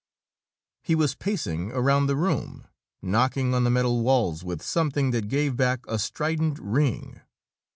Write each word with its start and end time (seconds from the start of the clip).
He 0.81 0.95
was 0.95 1.13
pacing 1.13 1.71
around 1.73 2.07
the 2.07 2.15
room, 2.15 2.65
knocking 3.03 3.53
on 3.53 3.65
the 3.65 3.69
metal 3.69 4.01
walls 4.01 4.43
with 4.43 4.63
something 4.63 5.11
that 5.11 5.27
gave 5.27 5.55
back 5.55 5.85
a 5.87 5.99
strident 5.99 6.57
ring. 6.57 7.21